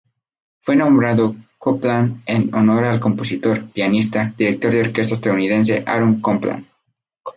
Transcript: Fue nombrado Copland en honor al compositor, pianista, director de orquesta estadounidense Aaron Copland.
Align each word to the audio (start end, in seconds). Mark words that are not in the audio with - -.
Fue 0.61 0.75
nombrado 0.75 1.35
Copland 1.59 2.23
en 2.25 2.55
honor 2.55 2.85
al 2.85 2.99
compositor, 2.99 3.69
pianista, 3.69 4.33
director 4.35 4.71
de 4.71 4.81
orquesta 4.81 5.13
estadounidense 5.13 5.83
Aaron 5.85 6.19
Copland. 6.21 6.65